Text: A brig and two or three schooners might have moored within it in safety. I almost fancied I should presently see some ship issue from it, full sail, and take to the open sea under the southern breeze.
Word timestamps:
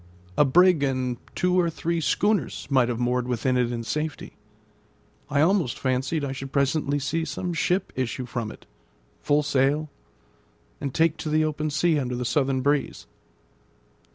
A 0.35 0.43
brig 0.45 0.81
and 0.81 1.17
two 1.35 1.59
or 1.59 1.69
three 1.69 2.01
schooners 2.01 2.65
might 2.71 2.89
have 2.89 2.99
moored 2.99 3.27
within 3.27 3.55
it 3.55 3.71
in 3.71 3.83
safety. 3.83 4.35
I 5.29 5.41
almost 5.41 5.77
fancied 5.77 6.25
I 6.25 6.31
should 6.31 6.51
presently 6.51 6.97
see 6.97 7.23
some 7.23 7.53
ship 7.53 7.93
issue 7.95 8.25
from 8.25 8.51
it, 8.51 8.65
full 9.21 9.43
sail, 9.43 9.91
and 10.79 10.91
take 10.91 11.17
to 11.17 11.29
the 11.29 11.45
open 11.45 11.69
sea 11.69 11.99
under 11.99 12.15
the 12.15 12.25
southern 12.25 12.61
breeze. 12.61 13.05